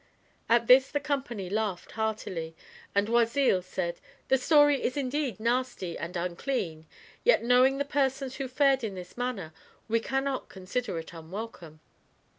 [0.49, 2.55] At this the company laughed heartily,
[2.95, 6.87] and Oisille said "The story is indeed nasty and unclean,
[7.23, 9.53] yet, knowing the persons who fared in this manner,
[9.87, 11.81] we cannot consider it unwelcome.